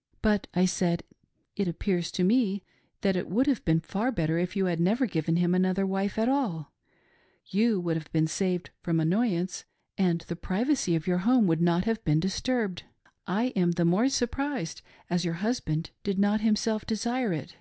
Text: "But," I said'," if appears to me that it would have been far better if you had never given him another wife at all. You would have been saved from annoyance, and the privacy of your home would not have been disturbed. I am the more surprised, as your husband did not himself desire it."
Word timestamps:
"But," 0.20 0.48
I 0.52 0.66
said'," 0.66 1.02
if 1.56 1.66
appears 1.66 2.10
to 2.12 2.24
me 2.24 2.62
that 3.00 3.16
it 3.16 3.26
would 3.30 3.46
have 3.46 3.64
been 3.64 3.80
far 3.80 4.12
better 4.12 4.36
if 4.36 4.54
you 4.54 4.66
had 4.66 4.78
never 4.78 5.06
given 5.06 5.36
him 5.36 5.54
another 5.54 5.86
wife 5.86 6.18
at 6.18 6.28
all. 6.28 6.74
You 7.46 7.80
would 7.80 7.96
have 7.96 8.12
been 8.12 8.26
saved 8.26 8.68
from 8.82 9.00
annoyance, 9.00 9.64
and 9.96 10.20
the 10.28 10.36
privacy 10.36 10.94
of 10.94 11.06
your 11.06 11.20
home 11.24 11.46
would 11.46 11.62
not 11.62 11.84
have 11.86 12.04
been 12.04 12.20
disturbed. 12.20 12.82
I 13.26 13.44
am 13.56 13.70
the 13.70 13.86
more 13.86 14.10
surprised, 14.10 14.82
as 15.08 15.24
your 15.24 15.34
husband 15.40 15.88
did 16.04 16.18
not 16.18 16.42
himself 16.42 16.84
desire 16.84 17.32
it." 17.32 17.56